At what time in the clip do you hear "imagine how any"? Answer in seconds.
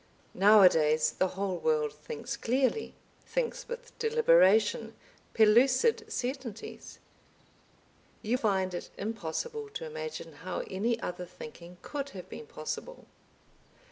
9.85-10.99